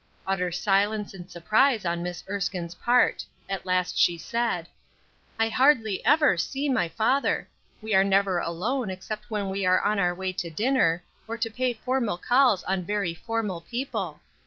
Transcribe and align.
Utter 0.25 0.51
silence 0.51 1.13
and 1.13 1.29
surprise 1.29 1.85
on 1.85 2.01
Miss 2.01 2.23
Erskine's 2.27 2.73
part. 2.73 3.23
At 3.47 3.67
last 3.67 3.95
she 3.99 4.17
said: 4.17 4.67
"I 5.37 5.47
hardly 5.47 6.03
ever 6.03 6.37
see 6.39 6.69
my 6.69 6.89
father; 6.89 7.47
we 7.83 7.93
are 7.93 8.03
never 8.03 8.39
alone 8.39 8.89
except 8.89 9.29
when 9.29 9.47
we 9.51 9.63
are 9.63 9.81
on 9.81 9.99
our 9.99 10.15
way 10.15 10.33
to 10.33 10.49
dinner, 10.49 11.03
or 11.27 11.37
to 11.37 11.51
pay 11.51 11.73
formal 11.73 12.17
calls 12.17 12.63
on 12.63 12.81
very 12.81 13.13
formal 13.13 13.61
people. 13.69 14.21